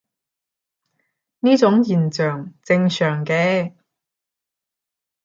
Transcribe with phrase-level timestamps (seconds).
[1.41, 3.73] 呢種現象正常嘅